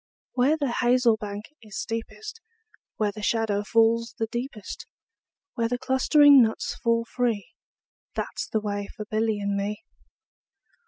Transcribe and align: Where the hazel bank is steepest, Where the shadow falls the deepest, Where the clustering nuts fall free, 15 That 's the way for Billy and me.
Where 0.33 0.57
the 0.57 0.71
hazel 0.71 1.15
bank 1.15 1.45
is 1.61 1.77
steepest, 1.79 2.41
Where 2.95 3.11
the 3.11 3.21
shadow 3.21 3.63
falls 3.63 4.15
the 4.17 4.25
deepest, 4.25 4.87
Where 5.53 5.67
the 5.67 5.77
clustering 5.77 6.41
nuts 6.41 6.73
fall 6.81 7.05
free, 7.05 7.51
15 8.15 8.15
That 8.15 8.39
's 8.39 8.47
the 8.47 8.61
way 8.61 8.87
for 8.95 9.05
Billy 9.05 9.39
and 9.39 9.55
me. 9.55 9.85